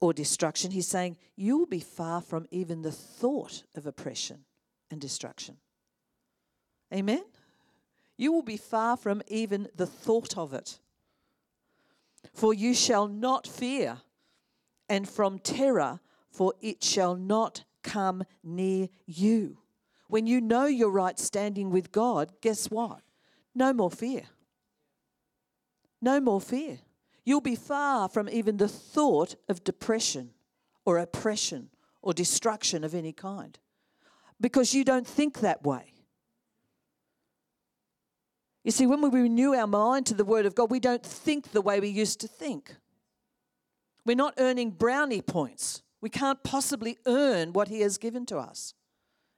[0.00, 0.70] or destruction.
[0.70, 4.44] He's saying you will be far from even the thought of oppression
[4.90, 5.56] and destruction.
[6.92, 7.24] Amen?
[8.16, 10.78] You will be far from even the thought of it.
[12.32, 13.98] For you shall not fear,
[14.88, 16.00] and from terror,
[16.30, 19.58] for it shall not come near you.
[20.08, 23.00] When you know your right standing with God, guess what?
[23.54, 24.24] No more fear.
[26.00, 26.78] No more fear.
[27.24, 30.30] You'll be far from even the thought of depression
[30.84, 31.70] or oppression
[32.02, 33.58] or destruction of any kind
[34.40, 35.93] because you don't think that way.
[38.64, 41.52] You see, when we renew our mind to the Word of God, we don't think
[41.52, 42.74] the way we used to think.
[44.06, 45.82] We're not earning brownie points.
[46.00, 48.74] We can't possibly earn what He has given to us.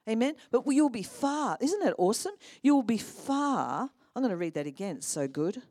[0.09, 0.35] Amen?
[0.49, 1.57] But you'll be far.
[1.59, 2.33] Isn't that awesome?
[2.63, 3.89] You will be far.
[4.15, 4.97] I'm going to read that again.
[4.97, 5.61] It's so good.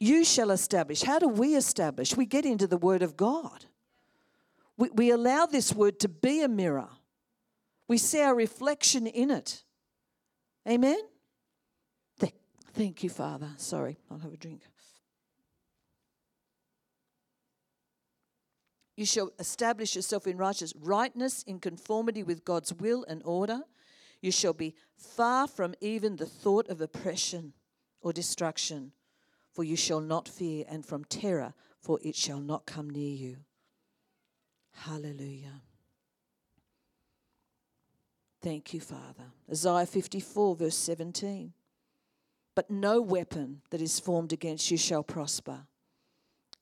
[0.00, 1.02] You shall establish.
[1.02, 2.16] How do we establish?
[2.16, 3.66] We get into the Word of God.
[4.76, 6.88] We, we allow this Word to be a mirror,
[7.88, 9.62] we see our reflection in it.
[10.68, 10.98] Amen?
[12.76, 13.48] Thank you, Father.
[13.56, 14.60] Sorry, I'll have a drink.
[18.98, 23.62] You shall establish yourself in righteousness, rightness in conformity with God's will and order.
[24.20, 27.54] You shall be far from even the thought of oppression
[28.02, 28.92] or destruction,
[29.54, 33.36] for you shall not fear, and from terror, for it shall not come near you.
[34.72, 35.62] Hallelujah.
[38.42, 39.32] Thank you, Father.
[39.50, 41.54] Isaiah 54, verse 17.
[42.56, 45.66] But no weapon that is formed against you shall prosper.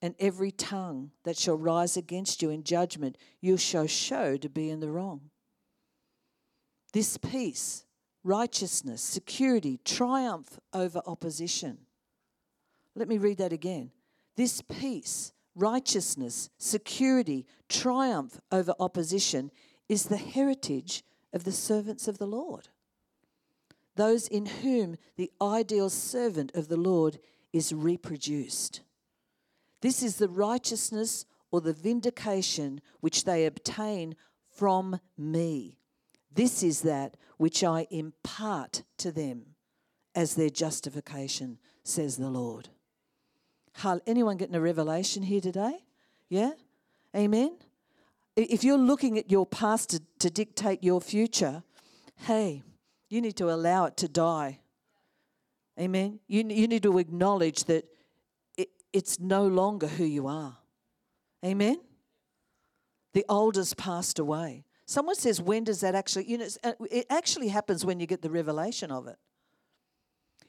[0.03, 4.69] And every tongue that shall rise against you in judgment, you shall show to be
[4.69, 5.31] in the wrong.
[6.93, 7.87] This peace,
[8.25, 11.79] righteousness, security, triumph over opposition.
[12.97, 13.93] Let me read that again.
[14.37, 19.53] This peace, righteousness, security, triumph over opposition
[19.89, 22.69] is the heritage of the servants of the Lord
[23.97, 27.19] those in whom the ideal servant of the Lord
[27.53, 28.81] is reproduced.
[29.81, 34.17] This is the righteousness or the vindication which they obtain
[34.51, 35.79] from me.
[36.33, 39.55] This is that which I impart to them
[40.15, 42.69] as their justification, says the Lord.
[44.07, 45.79] Anyone getting a revelation here today?
[46.29, 46.53] Yeah?
[47.15, 47.57] Amen?
[48.37, 51.63] If you're looking at your past to, to dictate your future,
[52.27, 52.63] hey,
[53.09, 54.61] you need to allow it to die.
[55.79, 56.21] Amen.
[56.29, 57.85] You, you need to acknowledge that
[58.57, 60.57] it, it's no longer who you are.
[61.45, 61.81] Amen.
[63.13, 64.65] The old has passed away.
[64.87, 68.23] Someone says, when does that actually, you know, uh, it actually happens when you get
[68.23, 69.17] the revelation of it.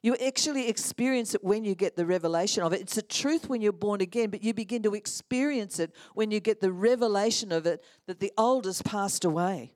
[0.02, 2.82] You actually experience it when you get the revelation of it.
[2.82, 6.40] It's a truth when you're born again, but you begin to experience it when you
[6.40, 9.75] get the revelation of it that the old has passed away.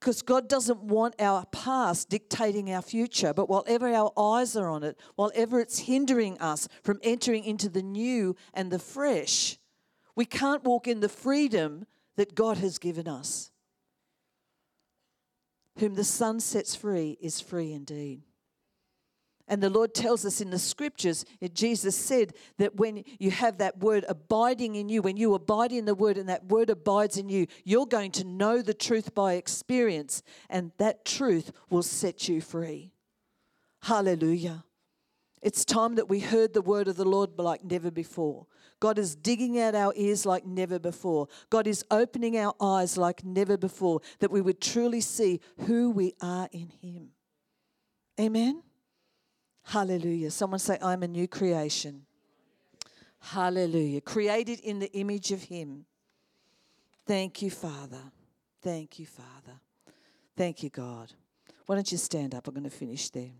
[0.00, 4.82] Because God doesn't want our past dictating our future, but whatever our eyes are on
[4.82, 9.58] it, whatever it's hindering us from entering into the new and the fresh,
[10.16, 11.86] we can't walk in the freedom
[12.16, 13.50] that God has given us.
[15.78, 18.22] Whom the Son sets free is free indeed.
[19.50, 23.80] And the Lord tells us in the scriptures, Jesus said that when you have that
[23.80, 27.28] word abiding in you, when you abide in the word and that word abides in
[27.28, 32.40] you, you're going to know the truth by experience, and that truth will set you
[32.40, 32.92] free.
[33.82, 34.64] Hallelujah.
[35.42, 38.46] It's time that we heard the word of the Lord like never before.
[38.78, 41.26] God is digging out our ears like never before.
[41.50, 46.14] God is opening our eyes like never before, that we would truly see who we
[46.20, 47.08] are in Him.
[48.20, 48.62] Amen.
[49.70, 50.32] Hallelujah.
[50.32, 52.02] Someone say, I'm a new creation.
[53.20, 54.00] Hallelujah.
[54.00, 55.84] Created in the image of Him.
[57.06, 58.02] Thank you, Father.
[58.60, 59.60] Thank you, Father.
[60.36, 61.12] Thank you, God.
[61.66, 62.48] Why don't you stand up?
[62.48, 63.30] I'm going to finish there.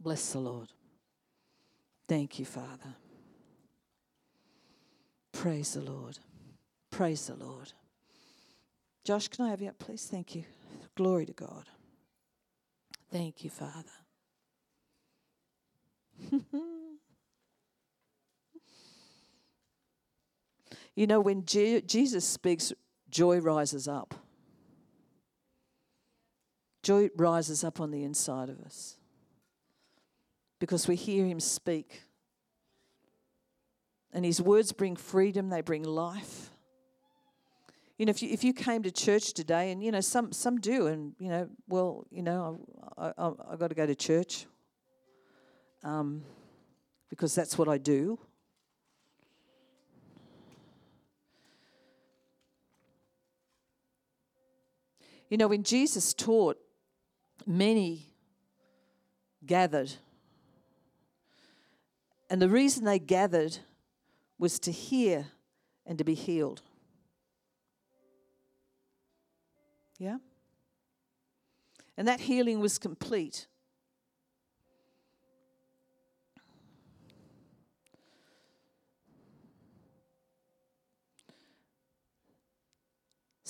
[0.00, 0.68] Bless the Lord.
[2.06, 2.94] Thank you, Father.
[5.32, 6.20] Praise the Lord.
[6.92, 7.72] Praise the Lord.
[9.02, 10.06] Josh, can I have you up, please?
[10.08, 10.44] Thank you.
[10.94, 11.68] Glory to God.
[13.10, 13.90] Thank you, Father.
[20.94, 22.72] you know, when Je- Jesus speaks,
[23.10, 24.14] joy rises up.
[26.82, 28.96] Joy rises up on the inside of us
[30.58, 32.02] because we hear him speak.
[34.12, 36.50] And his words bring freedom, they bring life.
[37.96, 40.58] You know, if you, if you came to church today, and you know, some, some
[40.58, 42.60] do, and you know, well, you know,
[42.96, 44.46] I, I, I got to go to church.
[45.82, 46.22] Um,
[47.08, 48.18] because that's what I do.
[55.28, 56.58] You know, when Jesus taught,
[57.46, 58.06] many
[59.46, 59.92] gathered.
[62.28, 63.58] And the reason they gathered
[64.38, 65.26] was to hear
[65.86, 66.62] and to be healed.
[69.98, 70.18] Yeah?
[71.96, 73.46] And that healing was complete.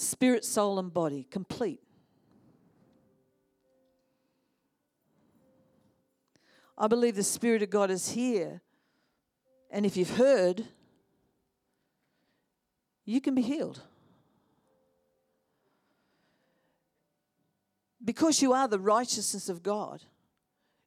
[0.01, 1.80] Spirit, soul, and body, complete.
[6.76, 8.62] I believe the Spirit of God is here.
[9.70, 10.64] And if you've heard,
[13.05, 13.82] you can be healed.
[18.03, 20.03] Because you are the righteousness of God,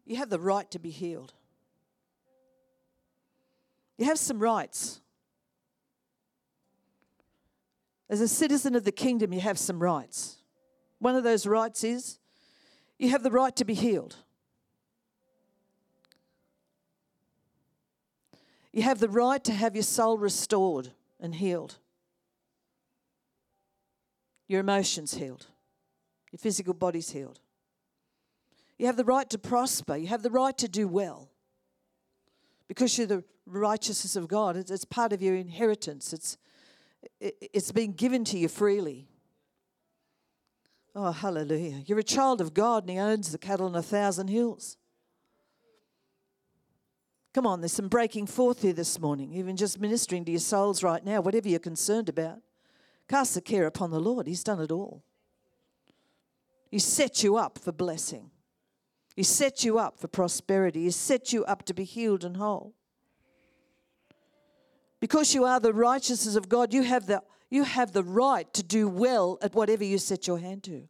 [0.04, 1.34] you have the right to be healed.
[4.00, 5.00] You have some rights.
[8.14, 10.38] As a citizen of the kingdom, you have some rights.
[11.00, 12.20] One of those rights is
[13.00, 14.18] you have the right to be healed.
[18.72, 21.80] You have the right to have your soul restored and healed,
[24.48, 25.48] your emotions healed,
[26.32, 27.40] your physical body's healed.
[28.78, 31.32] You have the right to prosper, you have the right to do well
[32.68, 34.56] because you're the righteousness of God.
[34.56, 36.38] It's, part of your inheritance, it's, it,
[37.20, 39.08] it's been given to you freely.
[40.96, 41.82] Oh, hallelujah.
[41.86, 44.78] You're a child of God and He owns the cattle on a thousand hills.
[47.34, 50.84] Come on, there's some breaking forth here this morning, even just ministering to your souls
[50.84, 52.40] right now, whatever you're concerned about.
[53.10, 54.28] Cast the care upon the Lord.
[54.28, 55.04] He's done it all.
[56.70, 58.30] He set you up for blessing,
[59.16, 62.76] He set you up for prosperity, He set you up to be healed and whole.
[65.04, 68.64] Because you are the righteousness of God, you have the, you have the right to
[68.64, 70.88] do well at whatever you set your hand to.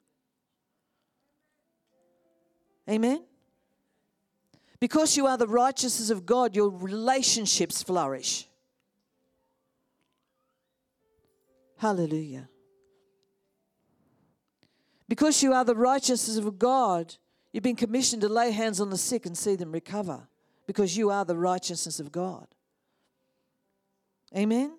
[2.88, 3.24] Amen?
[4.80, 8.48] Because you are the righteousness of God, your relationships flourish.
[11.80, 12.50] Hallelujah.
[15.10, 17.16] Because you are the righteousness of God,
[17.52, 20.28] you've been commissioned to lay hands on the sick and see them recover.
[20.68, 22.46] Because you are the righteousness of God.
[24.36, 24.78] Amen.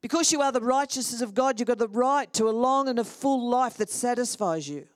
[0.00, 2.98] Because you are the righteousness of God, you've got the right to a long and
[2.98, 4.86] a full life that satisfies you.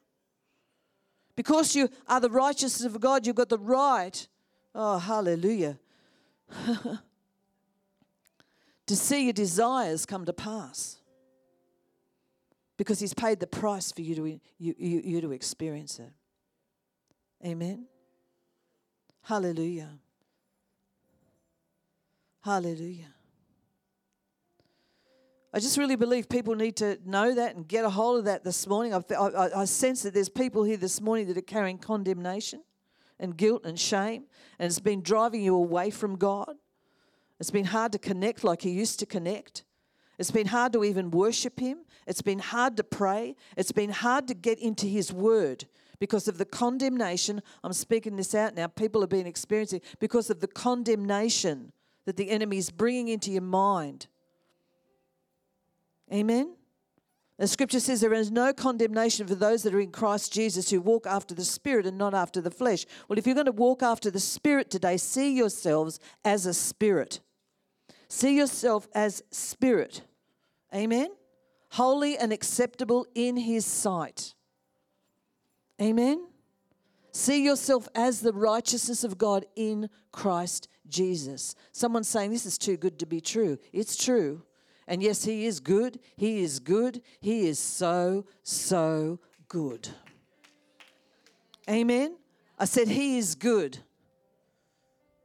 [1.34, 4.26] Because you are the righteousness of God, you've got the right,
[4.74, 5.78] oh, hallelujah,
[8.86, 10.96] to see your desires come to pass.
[12.76, 14.26] Because He's paid the price for you to,
[14.58, 16.10] you, you, you to experience it.
[17.46, 17.86] Amen.
[19.22, 19.90] Hallelujah.
[22.42, 23.14] Hallelujah.
[25.58, 28.44] I just really believe people need to know that and get a hold of that
[28.44, 28.94] this morning.
[28.94, 32.62] I, I, I, sense that there's people here this morning that are carrying condemnation
[33.18, 34.26] and guilt and shame,
[34.60, 36.54] and it's been driving you away from God.
[37.40, 39.64] It's been hard to connect like you used to connect.
[40.16, 41.78] It's been hard to even worship Him.
[42.06, 43.34] It's been hard to pray.
[43.56, 45.64] It's been hard to get into His Word
[45.98, 47.42] because of the condemnation.
[47.64, 48.68] I'm speaking this out now.
[48.68, 51.72] People have been experiencing because of the condemnation
[52.04, 54.06] that the enemy is bringing into your mind
[56.12, 56.54] Amen?
[57.38, 60.80] The scripture says there is no condemnation for those that are in Christ Jesus who
[60.80, 62.84] walk after the Spirit and not after the flesh.
[63.06, 67.20] Well, if you're going to walk after the Spirit today, see yourselves as a spirit.
[68.08, 70.02] See yourself as spirit.
[70.74, 71.10] Amen?
[71.72, 74.34] Holy and acceptable in His sight.
[75.80, 76.26] Amen?
[77.12, 81.54] See yourself as the righteousness of God in Christ Jesus.
[81.72, 83.58] Someone's saying this is too good to be true.
[83.72, 84.42] It's true.
[84.88, 86.00] And yes, He is good.
[86.16, 87.02] He is good.
[87.20, 89.88] He is so, so good.
[91.70, 92.16] Amen.
[92.58, 93.78] I said, He is good.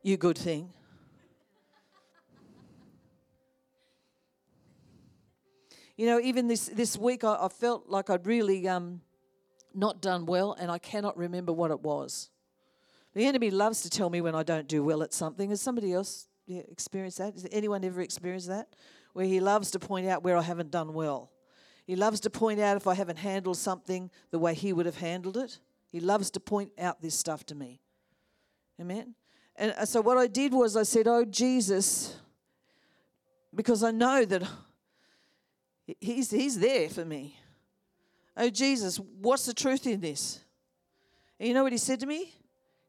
[0.04, 0.70] You good thing.
[5.96, 9.00] You know, even this, this week, I, I felt like I'd really um,
[9.74, 12.30] not done well, and I cannot remember what it was.
[13.14, 15.52] The enemy loves to tell me when I don't do well at something.
[15.52, 17.34] Has somebody else experienced that?
[17.34, 18.68] Has anyone ever experienced that?
[19.14, 21.32] Where he loves to point out where I haven't done well.
[21.86, 24.98] He loves to point out if I haven't handled something the way he would have
[24.98, 25.60] handled it.
[25.92, 27.82] He loves to point out this stuff to me.
[28.80, 29.16] Amen.
[29.56, 32.16] And uh, so what I did was I said, Oh, Jesus,
[33.54, 34.44] because I know that
[36.00, 37.38] he's, he's there for me.
[38.36, 40.40] Oh, Jesus, what's the truth in this?
[41.40, 42.34] And you know what he said to me?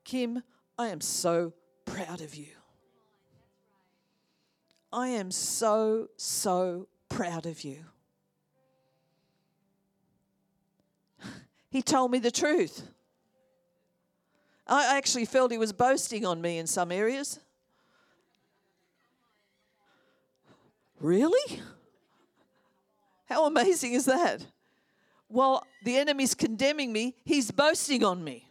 [0.04, 0.42] Kim,
[0.78, 1.52] I am so
[1.84, 2.53] proud of you.
[4.94, 7.78] I am so, so proud of you.
[11.68, 12.88] He told me the truth.
[14.68, 17.40] I actually felt he was boasting on me in some areas.
[21.00, 21.60] Really?
[23.24, 24.46] How amazing is that?
[25.26, 28.48] While the enemy's condemning me, he's boasting on me.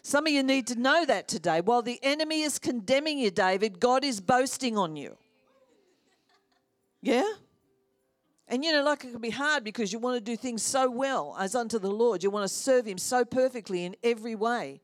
[0.00, 1.60] Some of you need to know that today.
[1.60, 5.18] While the enemy is condemning you, David, God is boasting on you.
[7.06, 7.22] Yeah?
[8.48, 10.90] And you know, like it can be hard because you want to do things so
[10.90, 12.24] well as unto the Lord.
[12.24, 14.80] You want to serve Him so perfectly in every way.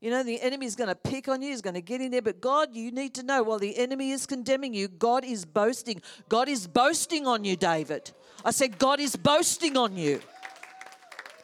[0.00, 2.12] You know, the enemy is going to pick on you, he's going to get in
[2.12, 2.22] there.
[2.22, 6.02] But God, you need to know while the enemy is condemning you, God is boasting.
[6.28, 8.12] God is boasting on you, David.
[8.44, 10.20] I said, God is boasting on you.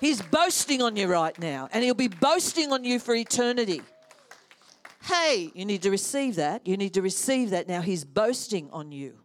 [0.01, 3.83] He's boasting on you right now, and he'll be boasting on you for eternity.
[5.03, 6.64] Hey, you need to receive that.
[6.64, 7.81] You need to receive that now.
[7.81, 9.22] He's boasting on you.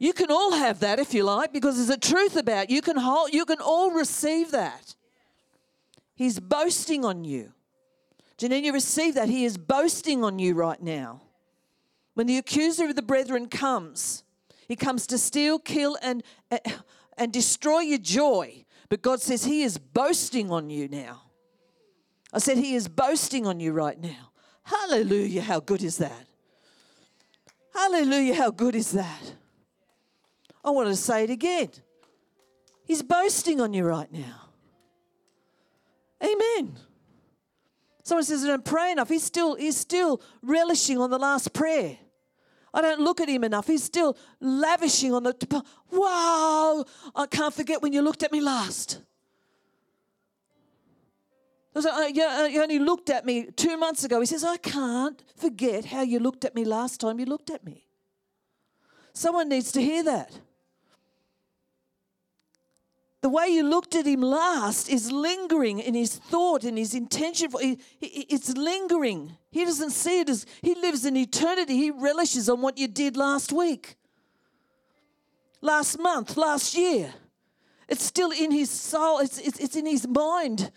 [0.00, 2.96] You can all have that if you like, because there's a truth about you can
[2.96, 4.96] hold, you can all receive that.
[6.14, 7.52] He's boasting on you.
[8.38, 9.28] Janine, you receive that.
[9.28, 11.20] He is boasting on you right now.
[12.14, 14.24] When the accuser of the brethren comes,
[14.66, 16.22] he comes to steal, kill, and,
[17.18, 18.64] and destroy your joy.
[18.88, 21.22] But God says He is boasting on you now.
[22.32, 24.30] I said, He is boasting on you right now.
[24.62, 25.42] Hallelujah.
[25.42, 26.26] How good is that?
[27.74, 28.34] Hallelujah.
[28.34, 29.34] How good is that?
[30.64, 31.70] I want to say it again.
[32.84, 34.48] He's boasting on you right now.
[36.22, 36.76] Amen.
[38.02, 39.08] Someone says, I don't pray enough.
[39.08, 41.98] He's still, he's still relishing on the last prayer.
[42.72, 43.66] I don't look at him enough.
[43.66, 45.64] He's still lavishing on the.
[45.90, 46.84] Wow!
[47.14, 49.00] I can't forget when you looked at me last.
[51.74, 52.06] Uh, uh,
[52.46, 54.20] you only looked at me two months ago.
[54.20, 57.64] He says, I can't forget how you looked at me last time you looked at
[57.64, 57.86] me.
[59.12, 60.40] Someone needs to hear that
[63.22, 67.50] the way you looked at him last is lingering in his thought and his intention.
[67.50, 67.60] For,
[68.00, 69.36] it's lingering.
[69.50, 71.76] He doesn't see it as he lives in eternity.
[71.76, 73.96] He relishes on what you did last week,
[75.60, 77.12] last month, last year.
[77.88, 80.70] It's still in his soul, it's, it's, it's in his mind.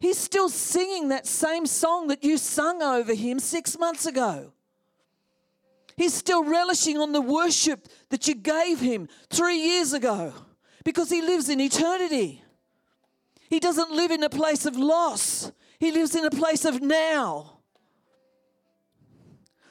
[0.00, 4.52] He's still singing that same song that you sung over him six months ago.
[5.96, 10.34] He's still relishing on the worship that you gave him three years ago
[10.88, 12.42] because he lives in eternity.
[13.50, 17.58] He doesn't live in a place of loss, he lives in a place of now.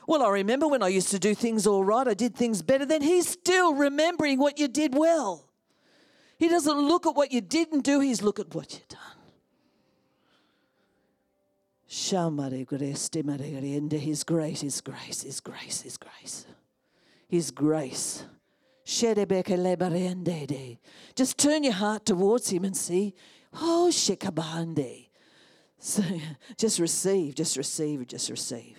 [0.07, 2.86] Well, I remember when I used to do things all right, I did things better.
[2.86, 5.49] Then he's still remembering what you did well.
[6.38, 8.99] He doesn't look at what you didn't do, he's look at what you've done.
[13.97, 16.45] His grace, His grace, His grace, His grace.
[17.28, 18.24] His grace
[21.15, 23.13] just turn your heart towards Him and see.
[23.53, 25.09] Oh, shekabande.
[25.77, 26.03] So
[26.57, 28.77] just receive, just receive, just receive.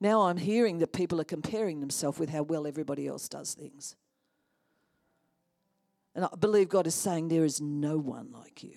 [0.00, 3.94] Now I'm hearing that people are comparing themselves with how well everybody else does things.
[6.14, 8.74] And I believe God is saying there is no one like you.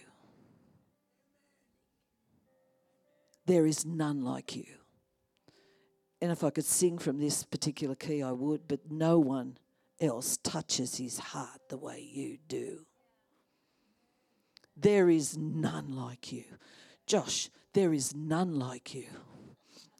[3.47, 4.65] There is none like you.
[6.21, 9.57] And if I could sing from this particular key, I would, but no one
[9.99, 12.85] else touches his heart the way you do.
[14.77, 16.43] There is none like you.
[17.05, 19.07] Josh, there is none like you.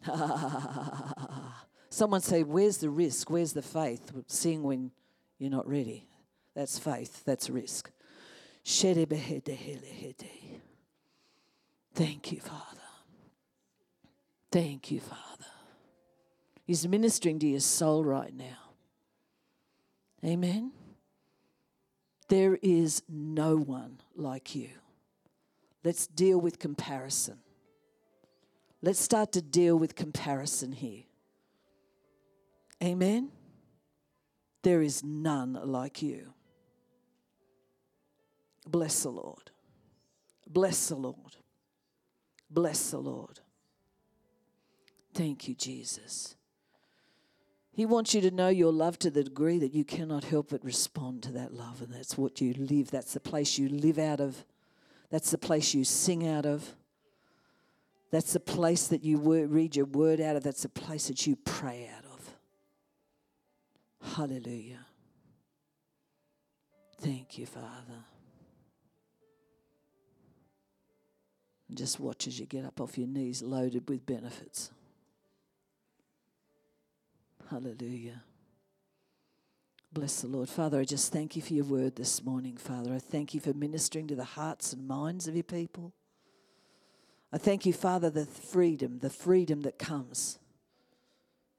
[1.90, 3.30] Someone say, Where's the risk?
[3.30, 4.12] Where's the faith?
[4.28, 4.92] Sing when
[5.38, 6.08] you're not ready.
[6.56, 7.92] That's faith, that's risk.
[11.94, 12.82] Thank you, Father.
[14.52, 15.46] Thank you, Father.
[16.66, 18.58] He's ministering to your soul right now.
[20.24, 20.72] Amen.
[22.28, 24.70] There is no one like you.
[25.84, 27.38] Let's deal with comparison.
[28.82, 31.04] Let's start to deal with comparison here.
[32.84, 33.30] Amen.
[34.64, 36.34] There is none like you.
[38.68, 39.52] Bless the Lord.
[40.48, 41.36] Bless the Lord.
[42.50, 43.40] Bless the Lord.
[45.14, 46.36] Thank you, Jesus.
[47.76, 50.64] He wants you to know your love to the degree that you cannot help but
[50.64, 51.82] respond to that love.
[51.82, 52.90] And that's what you live.
[52.90, 54.46] That's the place you live out of.
[55.10, 56.74] That's the place you sing out of.
[58.12, 60.44] That's the place that you read your word out of.
[60.44, 64.16] That's the place that you pray out of.
[64.16, 64.86] Hallelujah.
[67.02, 68.06] Thank you, Father.
[71.74, 74.72] Just watch as you get up off your knees loaded with benefits.
[77.50, 78.24] Hallelujah.
[79.94, 80.50] Bless the Lord.
[80.50, 82.94] Father, I just thank you for your word this morning, Father.
[82.94, 85.94] I thank you for ministering to the hearts and minds of your people.
[87.32, 90.40] I thank you, Father, the freedom, the freedom that comes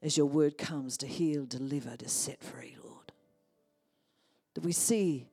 [0.01, 3.11] as your word comes to heal, deliver, to set free, Lord.
[4.53, 5.27] That we see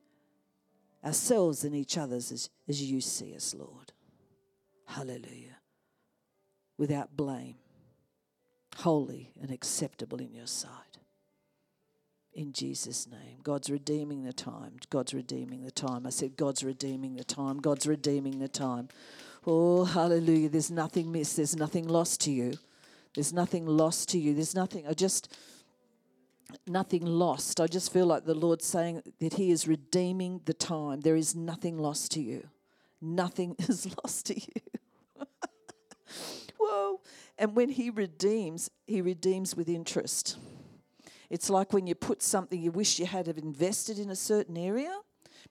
[1.03, 3.93] ourselves and each other's as, as you see us, Lord.
[4.87, 5.57] Hallelujah.
[6.77, 7.55] Without blame
[8.77, 10.71] holy and acceptable in your sight.
[12.33, 13.39] In Jesus' name.
[13.43, 14.73] God's redeeming the time.
[14.89, 16.05] God's redeeming the time.
[16.05, 17.59] I said, God's redeeming the time.
[17.59, 18.89] God's redeeming the time.
[19.47, 20.49] Oh, hallelujah.
[20.49, 21.37] There's nothing missed.
[21.37, 22.55] There's nothing lost to you.
[23.13, 24.33] There's nothing lost to you.
[24.33, 24.85] There's nothing.
[24.85, 25.33] I just
[26.67, 27.61] nothing lost.
[27.61, 31.01] I just feel like the Lord's saying that He is redeeming the time.
[31.01, 32.49] There is nothing lost to you.
[33.01, 34.61] Nothing is lost to you.
[36.65, 37.01] Whoa.
[37.37, 40.37] And when He redeems, He redeems with interest.
[41.29, 44.93] It's like when you put something you wish you had invested in a certain area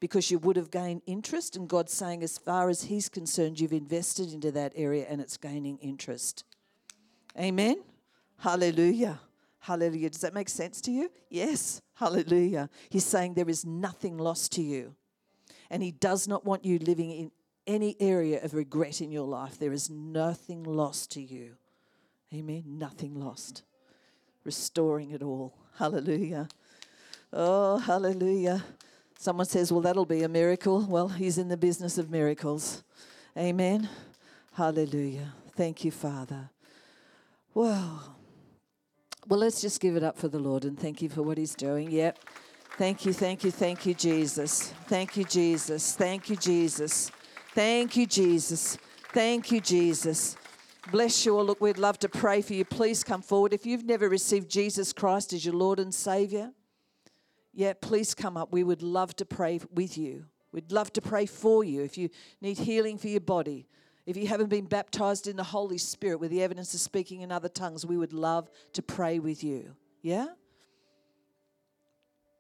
[0.01, 3.73] because you would have gained interest, and God's saying, as far as He's concerned, you've
[3.73, 6.45] invested into that area and it's gaining interest.
[7.39, 7.83] Amen.
[8.39, 9.21] Hallelujah.
[9.61, 10.11] Hallelujah.
[10.11, 11.11] Does that make sense to you?
[11.31, 11.81] Yes.
[11.95, 12.69] Hallelujah.
[12.91, 14.95] He's saying there is nothing lost to you.
[15.71, 17.31] And He does not want you living in
[17.67, 19.59] any area of regret in your life.
[19.59, 21.57] There is nothing lost to you.
[22.33, 22.65] Amen.
[22.67, 23.63] Nothing lost.
[24.45, 25.55] Restoring it all.
[25.79, 26.49] Hallelujah.
[27.33, 28.65] Oh, hallelujah.
[29.19, 30.87] Someone says, well, that'll be a miracle.
[30.87, 32.83] Well, He's in the business of miracles.
[33.37, 33.89] Amen.
[34.53, 35.33] Hallelujah.
[35.57, 36.51] Thank you, Father.
[37.55, 38.01] Wow.
[39.27, 41.55] Well, let's just give it up for the Lord and thank you for what He's
[41.55, 41.91] doing.
[41.91, 42.19] Yep.
[42.77, 44.75] Thank you, thank you, thank you, Jesus.
[44.89, 45.95] Thank you, Jesus.
[45.95, 47.11] Thank you, Jesus.
[47.55, 48.79] Thank you, Jesus.
[49.13, 50.37] Thank you, Jesus.
[50.91, 51.45] Bless you all.
[51.45, 52.65] Look, we'd love to pray for you.
[52.65, 53.53] Please come forward.
[53.53, 56.51] If you've never received Jesus Christ as your Lord and Savior,
[57.53, 58.53] yeah, please come up.
[58.53, 60.25] We would love to pray with you.
[60.51, 63.69] We'd love to pray for you if you need healing for your body.
[64.05, 67.31] If you haven't been baptized in the Holy Spirit with the evidence of speaking in
[67.31, 69.77] other tongues, we would love to pray with you.
[70.03, 70.27] Yeah?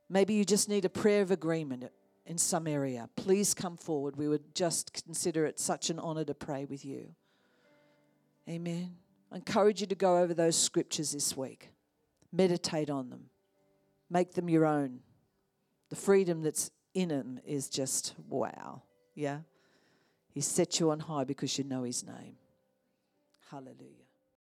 [0.08, 1.84] Maybe you just need a prayer of agreement
[2.26, 3.08] in some area.
[3.16, 4.16] Please come forward.
[4.16, 7.14] We would just consider it such an honor to pray with you.
[8.48, 8.96] Amen.
[9.32, 11.70] I encourage you to go over those scriptures this week,
[12.32, 13.24] meditate on them,
[14.10, 15.00] make them your own.
[15.90, 18.82] The freedom that's in them is just wow.
[19.14, 19.40] Yeah?
[20.32, 22.36] He set you on high because you know his name.
[23.50, 24.03] Hallelujah.